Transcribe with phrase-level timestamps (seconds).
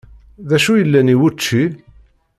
[0.47, 1.63] D acu yellan i wučči?